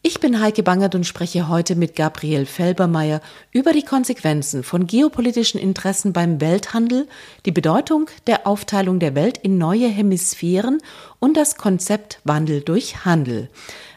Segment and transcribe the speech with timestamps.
[0.00, 5.60] Ich bin Heike Bangert und spreche heute mit Gabriel Felbermeier über die Konsequenzen von geopolitischen
[5.60, 7.08] Interessen beim Welthandel,
[7.46, 10.80] die Bedeutung der Aufteilung der Welt in neue Hemisphären
[11.18, 13.50] und das Konzept Wandel durch Handel.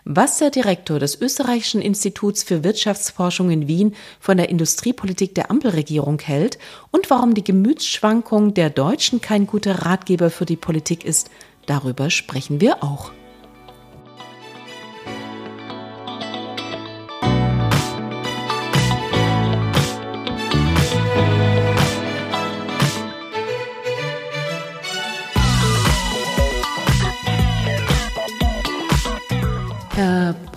[0.04, 6.20] Was der Direktor des Österreichischen Instituts für Wirtschaftsforschung in Wien von der Industriepolitik der Ampelregierung
[6.20, 6.58] hält
[6.90, 11.30] und warum die Gemütsschwankung der Deutschen kein guter Ratgeber für die Politik ist,
[11.68, 13.12] darüber sprechen wir auch.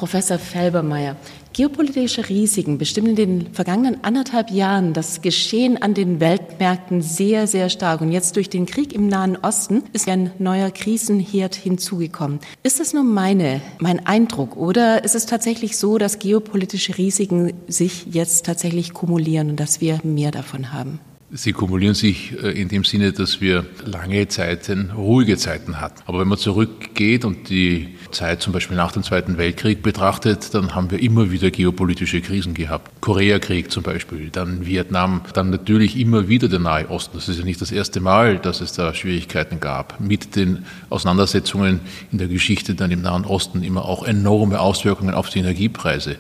[0.05, 1.17] Professor Felbermeier,
[1.55, 7.71] geopolitische Risiken bestimmen in den vergangenen anderthalb Jahren das Geschehen an den Weltmärkten sehr, sehr
[7.71, 8.03] stark.
[8.03, 12.41] Und jetzt durch den Krieg im Nahen Osten ist ein neuer Krisenherd hinzugekommen.
[12.63, 18.05] Ist das nur meine, mein Eindruck oder ist es tatsächlich so, dass geopolitische Risiken sich
[18.11, 21.01] jetzt tatsächlich kumulieren und dass wir mehr davon haben?
[21.37, 26.01] Sie kumulieren sich äh, in dem Sinne, dass wir lange Zeiten, ruhige Zeiten hatten.
[26.07, 30.75] Aber wenn man zurückgeht und die Zeit zum Beispiel nach dem Zweiten Weltkrieg betrachtet, dann
[30.75, 33.01] haben wir immer wieder geopolitische Krisen gehabt.
[33.01, 37.17] Koreakrieg zum Beispiel, dann Vietnam, dann natürlich immer wieder der Nahe Osten.
[37.17, 40.01] Das ist ja nicht das erste Mal, dass es da Schwierigkeiten gab.
[40.01, 41.81] Mit den Auseinandersetzungen
[42.13, 46.17] in der Geschichte dann im Nahen Osten immer auch enorme Auswirkungen auf die Energiepreise.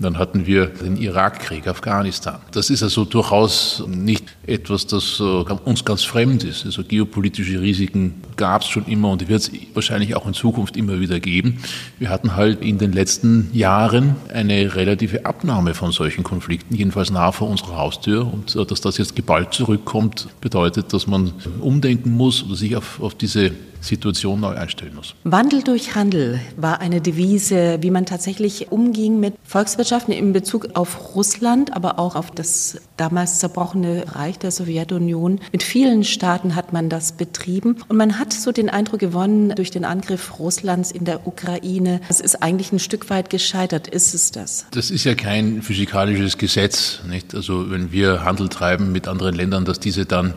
[0.00, 2.38] Dann hatten wir den Irakkrieg, Afghanistan.
[2.52, 6.64] Das ist also durchaus nicht etwas, das äh, uns ganz fremd ist.
[6.64, 11.00] Also geopolitische Risiken gab es schon immer und wird es wahrscheinlich auch in Zukunft immer
[11.00, 11.58] wieder geben.
[11.98, 17.32] Wir hatten halt in den letzten Jahren eine relative Abnahme von solchen Konflikten, jedenfalls nah
[17.32, 18.32] vor unserer Haustür.
[18.32, 23.00] Und äh, dass das jetzt geballt zurückkommt, bedeutet, dass man umdenken muss oder sich auf,
[23.00, 23.50] auf diese
[23.80, 25.14] Situation neu einstellen muss.
[25.24, 31.14] Wandel durch Handel war eine Devise, wie man tatsächlich umging mit Volkswirtschaften in Bezug auf
[31.14, 35.40] Russland, aber auch auf das damals zerbrochene Reich der Sowjetunion.
[35.52, 39.70] Mit vielen Staaten hat man das betrieben und man hat so den Eindruck gewonnen durch
[39.70, 42.00] den Angriff Russlands in der Ukraine.
[42.08, 43.88] Es ist eigentlich ein Stück weit gescheitert.
[43.88, 44.66] Ist es das?
[44.70, 47.34] Das ist ja kein physikalisches Gesetz, nicht?
[47.34, 50.34] Also wenn wir Handel treiben mit anderen Ländern, dass diese dann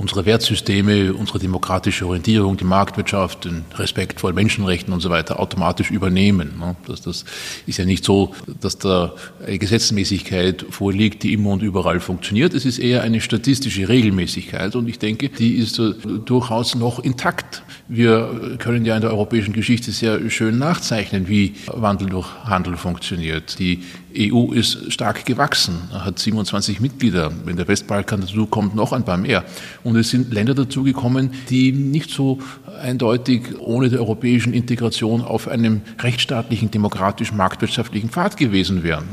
[0.00, 5.90] unsere Wertsysteme, unsere demokratische Orientierung, die Marktwirtschaft, den Respekt vor Menschenrechten und so weiter automatisch
[5.90, 6.58] übernehmen.
[6.58, 6.74] Ne?
[6.86, 7.24] Das, das
[7.66, 9.14] ist ja nicht so, dass da
[9.46, 12.54] eine Gesetzmäßigkeit vorliegt, die immer und überall funktioniert.
[12.54, 15.80] Es ist eher eine statistische Regelmäßigkeit und ich denke, die ist
[16.24, 17.62] durchaus noch intakt.
[17.92, 23.58] Wir können ja in der europäischen Geschichte sehr schön nachzeichnen, wie Wandel durch Handel funktioniert.
[23.58, 23.82] Die
[24.16, 27.32] EU ist stark gewachsen, hat 27 Mitglieder.
[27.44, 29.44] Wenn der Westbalkan dazu kommt, noch ein paar mehr.
[29.82, 32.38] Und es sind Länder dazugekommen, die nicht so
[32.80, 39.04] eindeutig ohne der europäischen Integration auf einem rechtsstaatlichen, demokratischen, marktwirtschaftlichen Pfad gewesen wären.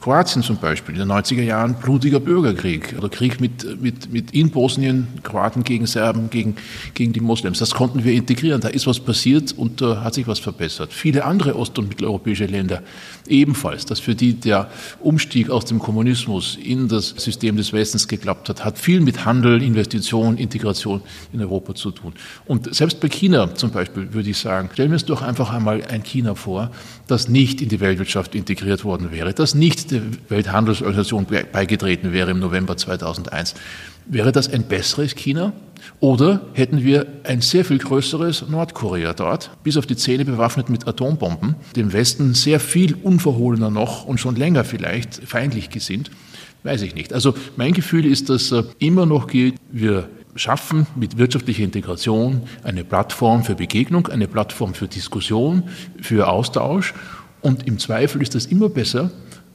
[0.00, 4.50] Kroatien zum Beispiel, in den 90er Jahren blutiger Bürgerkrieg oder Krieg mit, mit, mit in
[4.50, 6.56] Bosnien, Kroaten gegen Serben, gegen,
[6.94, 7.58] gegen die Moslems.
[7.58, 8.60] Das konnten wir integrieren.
[8.60, 10.92] Da ist was passiert und da hat sich was verbessert.
[10.92, 12.82] Viele andere ost- und mitteleuropäische Länder
[13.26, 18.48] ebenfalls, dass für die der Umstieg aus dem Kommunismus in das System des Westens geklappt
[18.48, 22.12] hat, hat viel mit Handel, Investition, Integration in Europa zu tun.
[22.46, 25.82] Und selbst bei China zum Beispiel würde ich sagen, stellen wir uns doch einfach einmal
[25.84, 26.70] ein China vor,
[27.06, 32.38] das nicht in die Weltwirtschaft integriert worden wäre, das nicht der Welthandelsorganisation beigetreten wäre im
[32.38, 33.54] November 2001.
[34.06, 35.52] Wäre das ein besseres China?
[36.00, 40.88] Oder hätten wir ein sehr viel größeres Nordkorea dort, bis auf die Zähne bewaffnet mit
[40.88, 46.10] Atombomben, dem Westen sehr viel unverhohlener noch und schon länger vielleicht feindlich gesinnt?
[46.62, 47.12] Weiß ich nicht.
[47.12, 52.84] Also mein Gefühl ist, dass äh, immer noch geht, wir schaffen mit wirtschaftlicher Integration eine
[52.84, 55.64] Plattform für Begegnung, eine Plattform für Diskussion,
[56.00, 56.94] für Austausch.
[57.40, 59.10] Und im Zweifel ist das immer besser,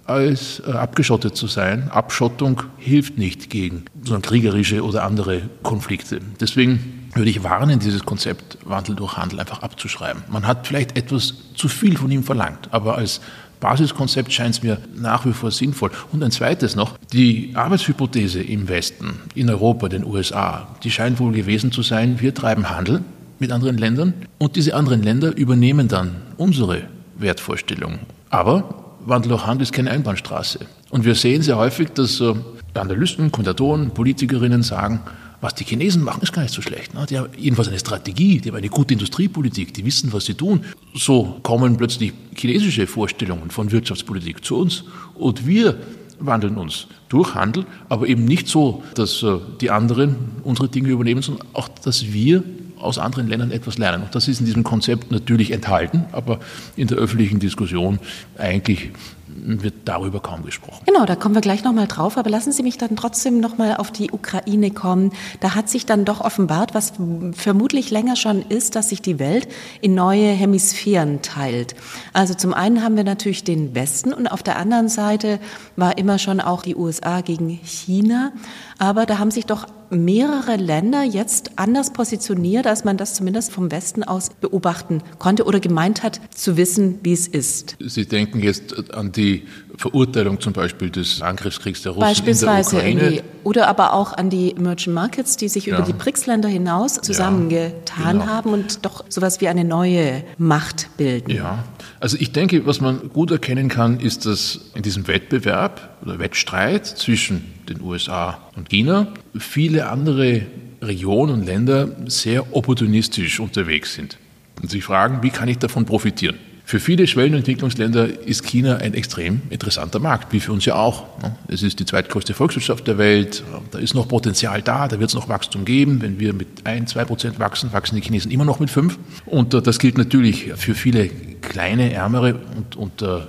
[0.05, 1.89] als äh, abgeschottet zu sein.
[1.89, 6.21] Abschottung hilft nicht gegen so kriegerische oder andere Konflikte.
[6.39, 10.23] Deswegen würde ich warnen, dieses Konzept Wandel durch Handel einfach abzuschreiben.
[10.29, 13.21] Man hat vielleicht etwas zu viel von ihm verlangt, aber als
[13.59, 15.91] Basiskonzept scheint es mir nach wie vor sinnvoll.
[16.11, 21.33] Und ein zweites noch, die Arbeitshypothese im Westen, in Europa, den USA, die scheint wohl
[21.33, 23.01] gewesen zu sein, wir treiben Handel
[23.39, 26.83] mit anderen Ländern und diese anderen Länder übernehmen dann unsere
[27.17, 27.99] Wertvorstellung.
[28.29, 30.59] Aber Wandel durch Handel ist keine Einbahnstraße.
[30.89, 32.33] Und wir sehen sehr häufig, dass äh,
[32.73, 35.01] Analysten, Kommentatoren, Politikerinnen sagen,
[35.45, 36.93] was die Chinesen machen, ist gar nicht so schlecht.
[36.95, 37.05] Ne?
[37.07, 40.65] Die haben jedenfalls eine Strategie, die haben eine gute Industriepolitik, die wissen, was sie tun.
[40.95, 44.83] So kommen plötzlich chinesische Vorstellungen von Wirtschaftspolitik zu uns
[45.13, 45.77] und wir
[46.19, 51.21] wandeln uns durch Handel, aber eben nicht so, dass äh, die anderen unsere Dinge übernehmen,
[51.21, 52.43] sondern auch, dass wir
[52.79, 54.03] aus anderen Ländern etwas lernen.
[54.03, 56.39] Und das ist in diesem Konzept natürlich enthalten, aber
[56.75, 57.99] in der öffentlichen Diskussion
[58.37, 58.91] eigentlich
[59.27, 60.83] wird darüber kaum gesprochen.
[60.85, 62.17] Genau, da kommen wir gleich nochmal drauf.
[62.17, 65.11] Aber lassen Sie mich dann trotzdem nochmal auf die Ukraine kommen.
[65.39, 66.93] Da hat sich dann doch offenbart, was
[67.33, 69.47] vermutlich länger schon ist, dass sich die Welt
[69.81, 71.75] in neue Hemisphären teilt.
[72.13, 75.39] Also zum einen haben wir natürlich den Westen und auf der anderen Seite
[75.75, 78.31] war immer schon auch die USA gegen China.
[78.77, 83.71] Aber da haben sich doch mehrere Länder jetzt anders positioniert, als man das zumindest vom
[83.71, 87.77] Westen aus beobachten konnte oder gemeint hat, zu wissen, wie es ist.
[87.79, 89.43] Sie denken jetzt an die
[89.77, 93.23] Verurteilung zum Beispiel des Angriffskriegs der Russen Beispielsweise in der Ukraine.
[93.43, 95.75] Oder aber auch an die Emerging Markets, die sich ja.
[95.75, 98.25] über die BRICS-Länder hinaus zusammengetan ja, genau.
[98.25, 101.31] haben und doch sowas wie eine neue Macht bilden.
[101.31, 101.63] Ja,
[102.05, 106.85] also ich denke, was man gut erkennen kann, ist, dass in diesem Wettbewerb oder Wettstreit
[106.85, 110.43] zwischen den USA und China viele andere
[110.83, 114.19] Regionen und Länder sehr opportunistisch unterwegs sind
[114.61, 116.37] und sich fragen, wie kann ich davon profitieren?
[116.67, 120.73] Für viele Schwellen- und Entwicklungsländer ist China ein extrem interessanter Markt, wie für uns ja
[120.73, 121.03] auch.
[121.47, 125.13] Es ist die zweitgrößte Volkswirtschaft der Welt, da ist noch Potenzial da, da wird es
[125.13, 126.01] noch Wachstum geben.
[126.01, 128.97] Wenn wir mit ein, zwei Prozent wachsen, wachsen die Chinesen immer noch mit fünf.
[129.27, 131.07] Und äh, das gilt natürlich für viele
[131.41, 133.19] kleine, ärmere und, und äh,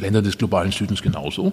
[0.00, 1.52] Länder des globalen Südens genauso.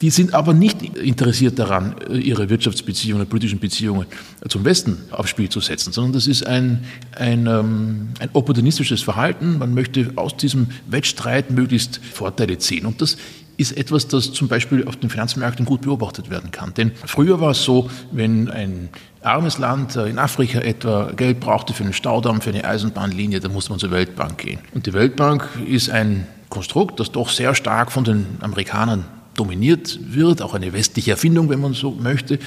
[0.00, 4.06] Die sind aber nicht interessiert daran, ihre Wirtschaftsbeziehungen, politischen Beziehungen
[4.48, 6.84] zum Westen aufs Spiel zu setzen, sondern das ist ein,
[7.16, 9.58] ein, ähm, ein opportunistisches Verhalten.
[9.58, 12.86] Man möchte aus diesem Wettstreit möglichst Vorteile ziehen.
[12.86, 13.16] Und das
[13.56, 16.74] ist etwas, das zum Beispiel auf den Finanzmärkten gut beobachtet werden kann.
[16.74, 18.88] Denn früher war es so, wenn ein
[19.22, 23.70] armes Land in Afrika etwa Geld brauchte für einen Staudamm, für eine Eisenbahnlinie, dann musste
[23.70, 24.58] man zur Weltbank gehen.
[24.74, 30.42] Und die Weltbank ist ein Konstrukt, das doch sehr stark von den Amerikanern dominiert wird,
[30.42, 32.38] auch eine westliche Erfindung, wenn man so möchte.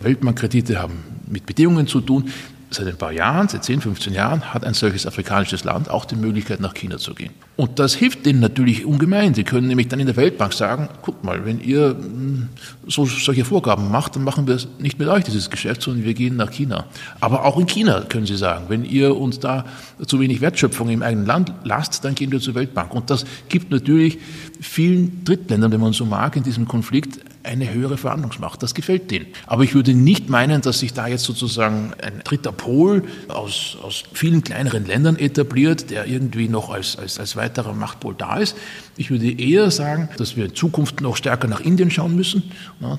[0.00, 2.30] Weltmarktkredite haben mit Bedingungen zu tun
[2.74, 6.16] seit ein paar Jahren, seit 10, 15 Jahren, hat ein solches afrikanisches Land auch die
[6.16, 7.30] Möglichkeit, nach China zu gehen.
[7.56, 9.34] Und das hilft denen natürlich ungemein.
[9.34, 12.48] Sie können nämlich dann in der Weltbank sagen, guck mal, wenn ihr hm,
[12.86, 16.36] so, solche Vorgaben macht, dann machen wir nicht mit euch, dieses Geschäft, sondern wir gehen
[16.36, 16.86] nach China.
[17.20, 19.64] Aber auch in China können Sie sagen, wenn ihr uns da
[20.06, 22.94] zu wenig Wertschöpfung im eigenen Land lasst, dann gehen wir zur Weltbank.
[22.94, 24.18] Und das gibt natürlich
[24.60, 28.62] vielen Drittländern, wenn man so mag, in diesem Konflikt eine höhere Verhandlungsmacht.
[28.62, 29.26] Das gefällt denen.
[29.46, 34.04] Aber ich würde nicht meinen, dass sich da jetzt sozusagen ein dritter Pol aus, aus
[34.12, 38.56] vielen kleineren Ländern etabliert, der irgendwie noch als, als, als weiterer Machtpol da ist.
[38.96, 42.42] Ich würde eher sagen, dass wir in Zukunft noch stärker nach Indien schauen müssen.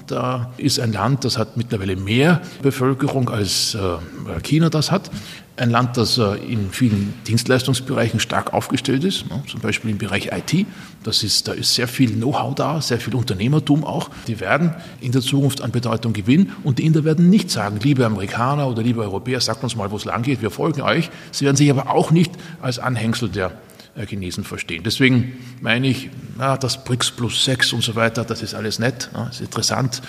[0.08, 5.12] Da ist ein Land, das hat mittlerweile mehr Bevölkerung als äh, China das hat
[5.56, 10.32] ein Land, das äh, in vielen Dienstleistungsbereichen stark aufgestellt ist, ne, zum Beispiel im Bereich
[10.32, 10.66] IT.
[11.04, 14.10] Das ist, da ist sehr viel Know-how da, sehr viel Unternehmertum auch.
[14.28, 18.06] Die werden in der Zukunft an Bedeutung gewinnen und die Inder werden nicht sagen, liebe
[18.06, 21.12] Amerikaner oder liebe Europäer, sagt uns mal, wo es lang geht, wir folgen euch.
[21.32, 23.52] Sie werden sich aber auch nicht als Anhängsel der
[23.96, 24.82] äh, Chinesen verstehen.
[24.84, 29.10] Deswegen meine ich, na, das BRICS plus 6 und so weiter, das ist alles nett,
[29.14, 30.02] na, ist interessant,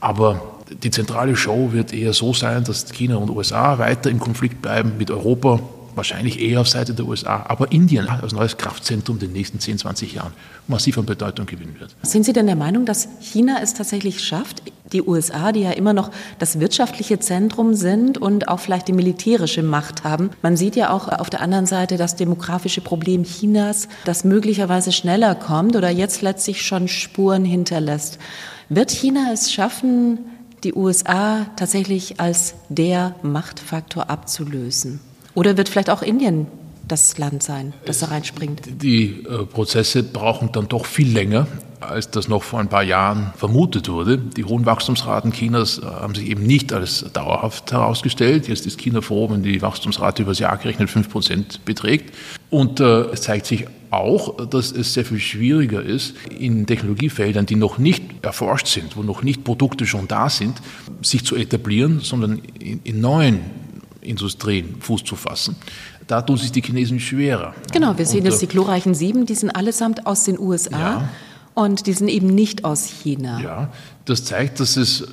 [0.00, 4.62] aber die zentrale Show wird eher so sein, dass China und USA weiter im Konflikt
[4.62, 5.60] bleiben mit Europa,
[5.94, 9.78] wahrscheinlich eher auf Seite der USA, aber Indien als neues Kraftzentrum in den nächsten 10,
[9.78, 10.32] 20 Jahren
[10.68, 11.94] massiv an Bedeutung gewinnen wird.
[12.02, 14.62] Sind Sie denn der Meinung, dass China es tatsächlich schafft,
[14.92, 19.62] die USA, die ja immer noch das wirtschaftliche Zentrum sind und auch vielleicht die militärische
[19.62, 20.30] Macht haben?
[20.42, 25.34] Man sieht ja auch auf der anderen Seite das demografische Problem Chinas, das möglicherweise schneller
[25.34, 28.18] kommt oder jetzt letztlich schon Spuren hinterlässt.
[28.68, 30.18] Wird China es schaffen,
[30.64, 35.00] die USA tatsächlich als der Machtfaktor abzulösen?
[35.34, 36.46] Oder wird vielleicht auch Indien
[36.86, 38.62] das Land sein, das da reinspringt?
[38.82, 41.46] Die äh, Prozesse brauchen dann doch viel länger,
[41.80, 44.18] als das noch vor ein paar Jahren vermutet wurde.
[44.18, 48.48] Die hohen Wachstumsraten Chinas äh, haben sich eben nicht als dauerhaft herausgestellt.
[48.48, 52.14] Jetzt ist China froh, wenn die Wachstumsrate über das Jahr gerechnet 5 Prozent beträgt.
[52.50, 57.56] Und äh, es zeigt sich auch, dass es sehr viel schwieriger ist, in Technologiefeldern, die
[57.56, 60.54] noch nicht erforscht sind, wo noch nicht Produkte schon da sind,
[61.02, 63.40] sich zu etablieren, sondern in, in neuen
[64.00, 65.56] Industrien Fuß zu fassen.
[66.06, 67.54] Da tun sich die Chinesen schwerer.
[67.72, 70.78] Genau, wir sehen jetzt die glorreichen Sieben, die sind allesamt aus den USA.
[70.78, 71.08] Ja.
[71.54, 73.40] Und die sind eben nicht aus China.
[73.40, 73.72] Ja,
[74.04, 75.06] das zeigt, dass es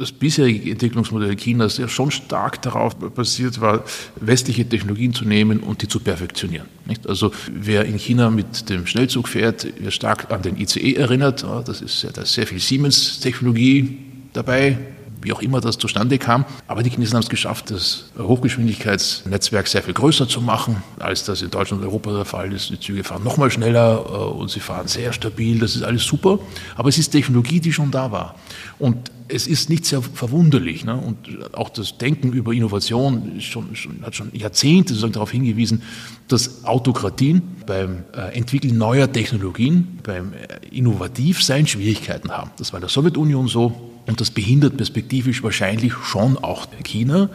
[0.00, 3.84] das bisherige Entwicklungsmodell Chinas ja schon stark darauf basiert war,
[4.16, 6.66] westliche Technologien zu nehmen und die zu perfektionieren.
[6.86, 7.06] Nicht?
[7.06, 11.44] Also wer in China mit dem Schnellzug fährt, wird stark an den ICE erinnert.
[11.66, 13.98] Das ist da ist sehr viel Siemens-Technologie
[14.32, 14.78] dabei,
[15.20, 16.46] wie auch immer das zustande kam.
[16.66, 21.42] Aber die Chinesen haben es geschafft, das Hochgeschwindigkeitsnetzwerk sehr viel größer zu machen, als das
[21.42, 22.70] in Deutschland und Europa der Fall ist.
[22.70, 25.58] Die Züge fahren noch mal schneller äh, und sie fahren sehr stabil.
[25.58, 26.38] Das ist alles super.
[26.74, 28.36] Aber es ist Technologie, die schon da war.
[28.78, 30.84] Und es ist nicht sehr verwunderlich.
[30.84, 30.96] Ne?
[30.96, 35.82] Und auch das Denken über Innovation schon, schon, hat schon Jahrzehnte sozusagen darauf hingewiesen,
[36.28, 42.50] dass Autokratien beim äh, Entwickeln neuer Technologien, beim äh, Innovativsein Schwierigkeiten haben.
[42.58, 47.30] Das war in der Sowjetunion so, und das behindert perspektivisch wahrscheinlich schon auch China,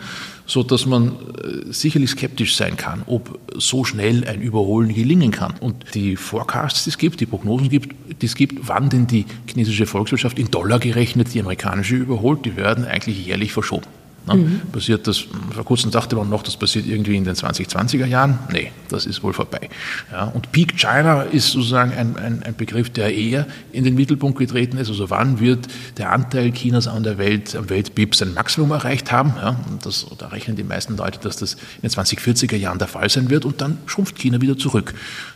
[0.45, 5.55] so dass man äh, sicherlich skeptisch sein kann, ob so schnell ein Überholen gelingen kann.
[5.61, 7.81] Und die Forecasts, die es gibt, die Prognosen, die
[8.21, 12.83] es gibt, wann denn die chinesische Volkswirtschaft in Dollar gerechnet die amerikanische überholt, die werden
[12.83, 13.87] eigentlich jährlich verschoben.
[14.27, 14.35] Ne?
[14.35, 14.61] Mhm.
[14.71, 18.39] Passiert das, vor kurzem dachte man noch, das passiert irgendwie in den 2020er Jahren.
[18.51, 19.69] Nee, das ist wohl vorbei.
[20.11, 24.39] Ja, und Peak China ist sozusagen ein, ein, ein, Begriff, der eher in den Mittelpunkt
[24.39, 24.89] getreten ist.
[24.89, 25.67] Also wann wird
[25.97, 29.33] der Anteil Chinas an der Welt, am Weltbib sein Maximum erreicht haben?
[29.37, 32.87] Ja, und das, da rechnen die meisten Leute, dass das in den 2040er Jahren der
[32.87, 34.93] Fall sein wird und dann schrumpft China wieder zurück.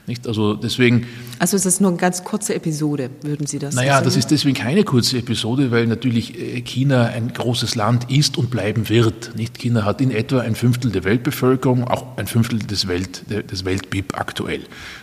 [0.09, 0.27] Nicht?
[0.27, 1.05] Also deswegen.
[1.37, 3.87] Also es ist nur eine ganz kurze Episode, würden Sie das sagen?
[3.87, 8.37] Naja, das ist deswegen keine kurze Episode, weil natürlich äh, China ein großes Land ist
[8.37, 9.35] und bleiben wird.
[9.35, 9.57] Nicht?
[9.57, 14.17] China hat in etwa ein Fünftel der Weltbevölkerung, auch ein Fünftel des, Welt, des Weltbib
[14.17, 14.61] aktuell.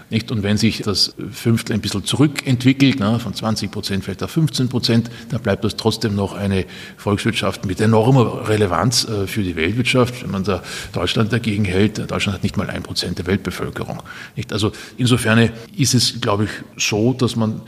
[0.09, 0.31] Nicht?
[0.31, 4.69] Und wenn sich das Fünftel ein bisschen zurückentwickelt, na, von 20 Prozent vielleicht auf 15
[4.69, 6.65] Prozent, dann bleibt das trotzdem noch eine
[6.97, 10.23] Volkswirtschaft mit enormer Relevanz äh, für die Weltwirtschaft.
[10.23, 14.03] Wenn man da Deutschland dagegen hält, Deutschland hat nicht mal ein Prozent der Weltbevölkerung.
[14.37, 14.53] Nicht?
[14.53, 17.63] Also insofern ist es, glaube ich, so, dass man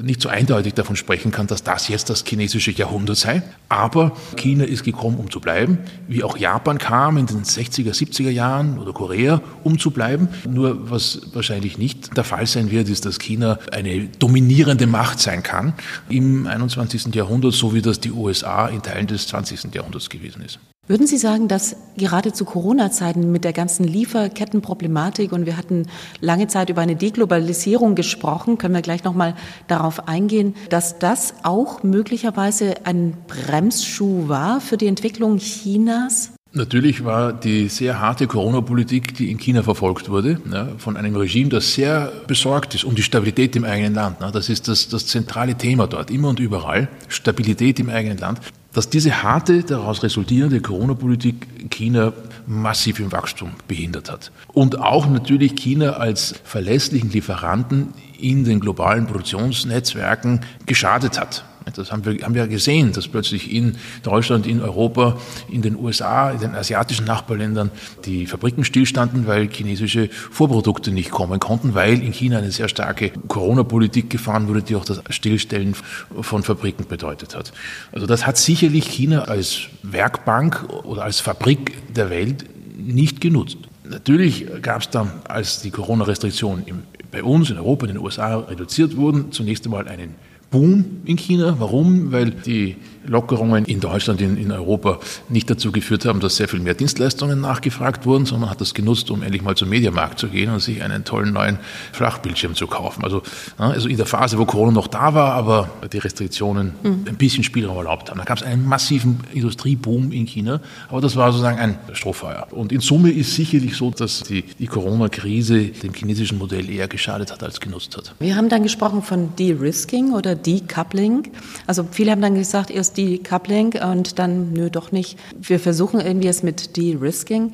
[0.00, 3.42] nicht so eindeutig davon sprechen kann, dass das jetzt das chinesische Jahrhundert sei.
[3.68, 8.30] Aber China ist gekommen, um zu bleiben, wie auch Japan kam in den 60er, 70er
[8.30, 10.28] Jahren oder Korea, um zu bleiben.
[10.48, 11.81] Nur was wahrscheinlich nicht
[12.16, 15.74] der Fall sein wird, ist, dass China eine dominierende Macht sein kann
[16.08, 17.14] im 21.
[17.14, 19.74] Jahrhundert, so wie das die USA in Teilen des 20.
[19.74, 20.58] Jahrhunderts gewesen ist.
[20.88, 25.86] Würden Sie sagen, dass gerade zu Corona-Zeiten mit der ganzen Lieferkettenproblematik und wir hatten
[26.20, 29.36] lange Zeit über eine Deglobalisierung gesprochen, können wir gleich noch mal
[29.68, 36.31] darauf eingehen, dass das auch möglicherweise ein Bremsschuh war für die Entwicklung Chinas?
[36.54, 41.48] Natürlich war die sehr harte Corona-Politik, die in China verfolgt wurde, ja, von einem Regime,
[41.48, 44.20] das sehr besorgt ist um die Stabilität im eigenen Land.
[44.20, 46.88] Ja, das ist das, das zentrale Thema dort, immer und überall.
[47.08, 48.40] Stabilität im eigenen Land
[48.72, 52.12] dass diese harte, daraus resultierende Corona-Politik China
[52.46, 54.32] massiv im Wachstum behindert hat.
[54.48, 61.44] Und auch natürlich China als verlässlichen Lieferanten in den globalen Produktionsnetzwerken geschadet hat.
[61.74, 65.16] Das haben wir, haben wir gesehen, dass plötzlich in Deutschland, in Europa,
[65.50, 67.70] in den USA, in den asiatischen Nachbarländern
[68.04, 73.10] die Fabriken stillstanden, weil chinesische Vorprodukte nicht kommen konnten, weil in China eine sehr starke
[73.28, 75.74] Corona-Politik gefahren wurde, die auch das Stillstellen
[76.20, 77.52] von Fabriken bedeutet hat.
[77.92, 82.44] Also das hat sicherlich China als Werkbank oder als Fabrik der Welt
[82.76, 83.58] nicht genutzt.
[83.84, 86.64] Natürlich gab es dann, als die Corona-Restriktionen
[87.10, 90.14] bei uns in Europa, in den USA reduziert wurden, zunächst einmal einen
[90.52, 91.56] Boom in China.
[91.58, 92.12] Warum?
[92.12, 96.60] Weil die Lockerungen in Deutschland, in, in Europa nicht dazu geführt haben, dass sehr viel
[96.60, 100.28] mehr Dienstleistungen nachgefragt wurden, sondern man hat das genutzt, um endlich mal zum Mediamarkt zu
[100.28, 101.58] gehen und sich einen tollen neuen
[101.92, 103.04] Flachbildschirm zu kaufen.
[103.04, 103.22] Also,
[103.58, 107.04] also in der Phase, wo Corona noch da war, aber die Restriktionen mhm.
[107.08, 108.18] ein bisschen Spielraum erlaubt haben.
[108.18, 112.46] Da gab es einen massiven Industrieboom in China, aber das war sozusagen ein Strohfeuer.
[112.50, 117.32] Und in Summe ist sicherlich so, dass die, die Corona-Krise dem chinesischen Modell eher geschadet
[117.32, 118.14] hat als genutzt hat.
[118.18, 121.30] Wir haben dann gesprochen von De-Risking oder Decoupling.
[121.66, 125.18] Also viele haben dann gesagt, erst Decoupling und dann, nö, doch nicht.
[125.40, 127.52] Wir versuchen irgendwie es mit De-Risking.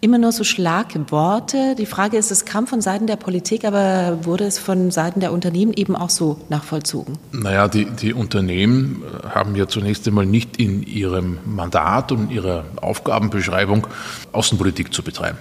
[0.00, 1.74] Immer nur so Schlagworte.
[1.78, 5.32] Die Frage ist, es kam von Seiten der Politik, aber wurde es von Seiten der
[5.32, 7.16] Unternehmen eben auch so nachvollzogen?
[7.32, 13.86] Naja, die, die Unternehmen haben ja zunächst einmal nicht in ihrem Mandat und ihrer Aufgabenbeschreibung
[14.32, 15.38] Außenpolitik zu betreiben.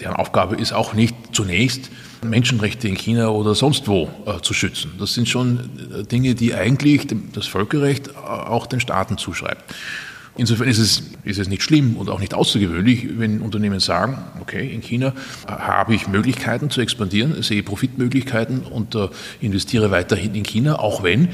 [0.00, 1.90] Deren Aufgabe ist auch nicht zunächst
[2.22, 4.92] Menschenrechte in China oder sonst wo äh, zu schützen.
[4.98, 9.64] Das sind schon äh, Dinge, die eigentlich das Völkerrecht äh, auch den Staaten zuschreibt.
[10.36, 14.72] Insofern ist es, ist es nicht schlimm und auch nicht außergewöhnlich, wenn Unternehmen sagen, okay,
[14.72, 15.12] in China
[15.46, 18.96] habe ich Möglichkeiten zu expandieren, sehe Profitmöglichkeiten und
[19.40, 21.28] investiere weiterhin in China, auch wenn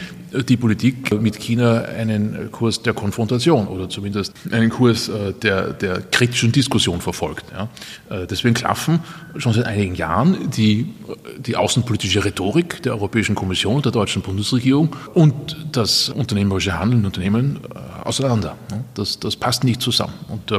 [0.44, 6.00] die Politik mit China einen Kurs der Konfrontation oder zumindest einen Kurs äh, der, der
[6.02, 7.44] kritischen Diskussion verfolgt.
[7.52, 7.68] Ja.
[8.14, 9.00] Äh, deswegen klaffen
[9.36, 10.92] schon seit einigen Jahren die,
[11.38, 17.60] die außenpolitische Rhetorik der Europäischen Kommission der deutschen Bundesregierung und das unternehmerische Handeln und Unternehmen
[17.74, 18.56] äh, auseinander.
[18.94, 20.14] Das, das passt nicht zusammen.
[20.28, 20.52] Und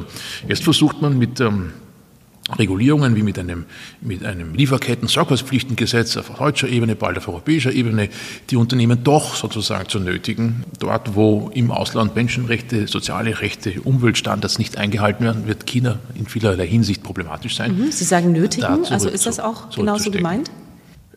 [0.48, 1.72] jetzt versucht man mit ähm,
[2.56, 3.66] Regulierungen wie mit einem,
[4.02, 8.10] mit einem Lieferketten-Sorgfaltspflichtengesetz auf deutscher Ebene, bald auf europäischer Ebene,
[8.50, 10.64] die Unternehmen doch sozusagen zu nötigen.
[10.80, 16.68] Dort, wo im Ausland Menschenrechte, soziale Rechte, Umweltstandards nicht eingehalten werden, wird China in vielerlei
[16.68, 17.78] Hinsicht problematisch sein.
[17.78, 20.50] Mhm, Sie sagen nötigen, also ist das auch genauso gemeint?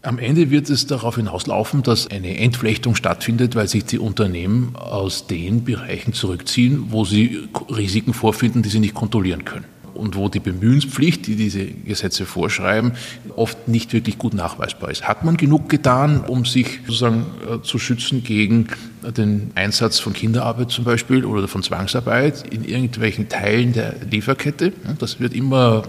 [0.03, 5.27] Am Ende wird es darauf hinauslaufen, dass eine Entflechtung stattfindet, weil sich die Unternehmen aus
[5.27, 9.67] den Bereichen zurückziehen, wo sie Risiken vorfinden, die sie nicht kontrollieren können
[10.00, 12.92] und wo die Bemühenspflicht, die diese Gesetze vorschreiben,
[13.37, 15.07] oft nicht wirklich gut nachweisbar ist.
[15.07, 18.69] Hat man genug getan, um sich sozusagen äh, zu schützen gegen
[19.16, 24.73] den Einsatz von Kinderarbeit zum Beispiel oder von Zwangsarbeit in irgendwelchen Teilen der Lieferkette?
[24.99, 25.83] Das wird immer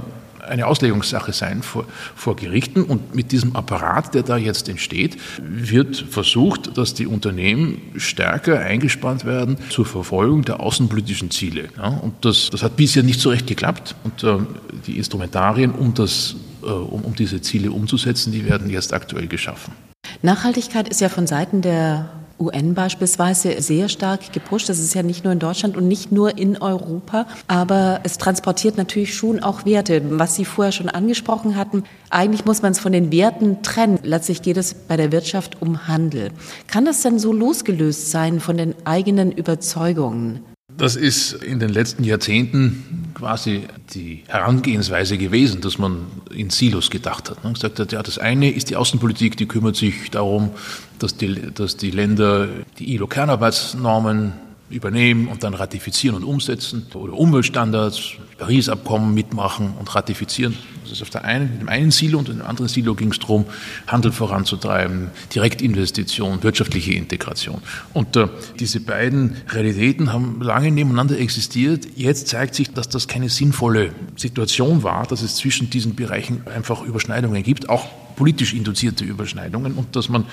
[0.51, 2.83] eine Auslegungssache sein vor, vor Gerichten.
[2.83, 9.25] Und mit diesem Apparat, der da jetzt entsteht, wird versucht, dass die Unternehmen stärker eingespannt
[9.25, 11.69] werden zur Verfolgung der außenpolitischen Ziele.
[11.77, 13.95] Ja, und das, das hat bisher nicht so recht geklappt.
[14.03, 14.37] Und äh,
[14.85, 19.73] die Instrumentarien, um, das, äh, um, um diese Ziele umzusetzen, die werden jetzt aktuell geschaffen.
[20.21, 22.09] Nachhaltigkeit ist ja von Seiten der
[22.41, 24.67] UN beispielsweise sehr stark gepusht.
[24.67, 28.77] Das ist ja nicht nur in Deutschland und nicht nur in Europa, aber es transportiert
[28.77, 31.83] natürlich schon auch Werte, was Sie vorher schon angesprochen hatten.
[32.09, 33.99] Eigentlich muss man es von den Werten trennen.
[34.03, 36.31] Letztlich geht es bei der Wirtschaft um Handel.
[36.67, 40.50] Kann das denn so losgelöst sein von den eigenen Überzeugungen?
[40.77, 47.29] Das ist in den letzten Jahrzehnten quasi die Herangehensweise gewesen, dass man in Silos gedacht
[47.29, 47.43] hat.
[47.43, 50.51] Man gesagt hat, ja, das eine ist die Außenpolitik, die kümmert sich darum,
[50.97, 52.47] dass die, dass die Länder
[52.79, 54.33] die ILO-Kernarbeitsnormen
[54.71, 60.57] übernehmen und dann ratifizieren und umsetzen oder Umweltstandards, Paris-Abkommen mitmachen und ratifizieren.
[60.83, 63.19] Das ist auf der einen, in dem einen Silo und dem anderen Silo ging es
[63.19, 63.45] darum,
[63.87, 67.61] Handel voranzutreiben, Direktinvestition, wirtschaftliche Integration.
[67.93, 68.27] Und äh,
[68.59, 71.87] diese beiden Realitäten haben lange nebeneinander existiert.
[71.95, 76.83] Jetzt zeigt sich, dass das keine sinnvolle Situation war, dass es zwischen diesen Bereichen einfach
[76.83, 80.25] Überschneidungen gibt, auch politisch induzierte Überschneidungen und dass man,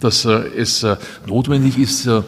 [0.00, 2.22] dass äh, es äh, notwendig ist, äh,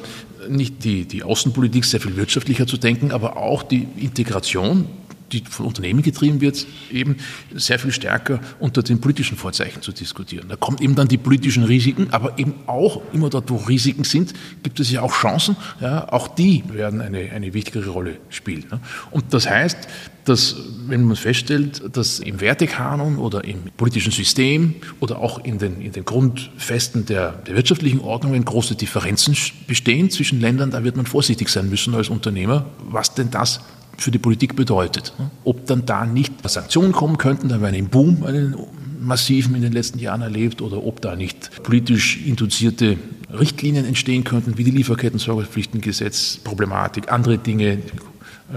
[0.49, 4.87] nicht die, die Außenpolitik sehr viel wirtschaftlicher zu denken, aber auch die Integration
[5.33, 7.17] die von Unternehmen getrieben wird, eben
[7.55, 10.49] sehr viel stärker unter den politischen Vorzeichen zu diskutieren.
[10.49, 14.35] Da kommen eben dann die politischen Risiken, aber eben auch immer dort, wo Risiken sind,
[14.63, 15.57] gibt es ja auch Chancen.
[15.81, 18.67] Ja, auch die werden eine, eine wichtigere Rolle spielen.
[18.71, 18.81] Ne?
[19.11, 19.89] Und das heißt,
[20.25, 25.81] dass wenn man feststellt, dass im Wertekanon oder im politischen System oder auch in den,
[25.81, 31.07] in den Grundfesten der, der wirtschaftlichen Ordnungen große Differenzen bestehen zwischen Ländern, da wird man
[31.07, 33.61] vorsichtig sein müssen als Unternehmer, was denn das
[33.97, 35.13] für die Politik bedeutet.
[35.45, 38.57] Ob dann da nicht Sanktionen kommen könnten, dann wäre ein Boom, einen
[39.01, 42.99] massiven in den letzten Jahren erlebt, oder ob da nicht politisch induzierte
[43.33, 47.79] Richtlinien entstehen könnten, wie die Lieferketten-Sorgfaltspflichtengesetz, Problematik, andere Dinge,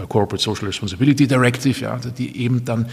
[0.10, 2.88] Corporate Social Responsibility Directive, ja, die eben dann,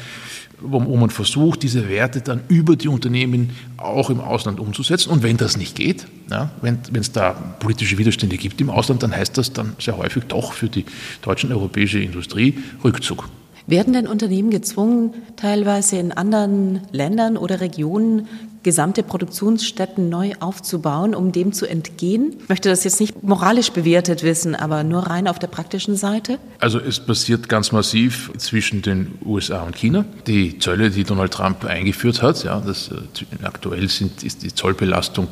[0.60, 5.10] wo, wo, man versucht, diese Werte dann über die Unternehmen auch im Ausland umzusetzen.
[5.10, 9.14] Und wenn das nicht geht, ja, wenn es da politische Widerstände gibt im Ausland, dann
[9.14, 10.84] heißt das dann sehr häufig doch für die
[11.22, 13.28] deutsche und europäische Industrie Rückzug.
[13.66, 18.26] Werden denn Unternehmen gezwungen, teilweise in anderen Ländern oder Regionen
[18.62, 22.36] gesamte Produktionsstätten neu aufzubauen, um dem zu entgehen?
[22.42, 26.38] Ich möchte das jetzt nicht moralisch bewertet wissen, aber nur rein auf der praktischen Seite?
[26.58, 30.04] Also es passiert ganz massiv zwischen den USA und China.
[30.26, 35.28] Die Zölle, die Donald Trump eingeführt hat, ja, das, äh, aktuell sind, ist die Zollbelastung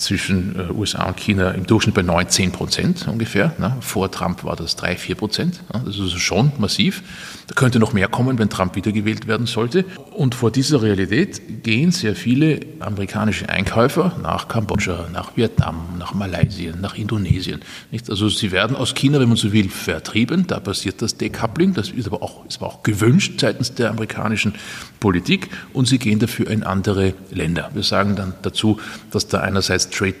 [0.00, 3.52] zwischen äh, USA und China im Durchschnitt bei 19 Prozent ungefähr.
[3.58, 3.76] Ne?
[3.80, 5.60] Vor Trump war das 3, 4 Prozent.
[5.72, 7.02] Ja, das ist also schon massiv.
[7.46, 9.84] Da könnte noch mehr kommen, wenn Trump wiedergewählt werden sollte.
[10.12, 16.74] Und vor dieser Realität gehen sehr viele amerikanische Einkäufer nach Kambodscha, nach Vietnam, nach Malaysia,
[16.76, 17.60] nach Indonesien.
[17.90, 18.08] Nicht?
[18.08, 20.46] Also sie werden aus China, wenn man so will, vertrieben.
[20.46, 21.74] Da passiert das Decoupling.
[21.74, 24.54] Das ist aber auch, ist aber auch gewünscht seitens der amerikanischen
[25.00, 25.48] Politik.
[25.72, 27.70] Und sie gehen dafür in andere Länder.
[27.74, 28.78] Wir sagen dann dazu,
[29.10, 30.16] dass da einerseits Trade